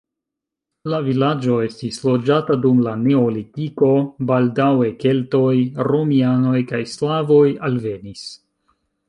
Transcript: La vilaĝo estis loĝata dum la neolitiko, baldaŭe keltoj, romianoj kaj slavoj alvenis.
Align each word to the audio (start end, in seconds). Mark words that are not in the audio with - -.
La 0.91 0.99
vilaĝo 1.07 1.57
estis 1.65 1.99
loĝata 2.07 2.57
dum 2.63 2.79
la 2.87 2.93
neolitiko, 3.01 3.91
baldaŭe 4.33 4.89
keltoj, 5.05 5.53
romianoj 5.91 6.57
kaj 6.73 6.81
slavoj 6.97 7.47
alvenis. 7.71 8.27